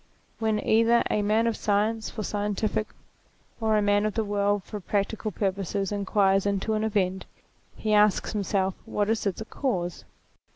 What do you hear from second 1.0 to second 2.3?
a man of science for